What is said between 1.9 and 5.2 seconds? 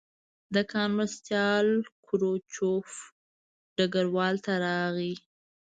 کروچکوف ډګروال ته راغی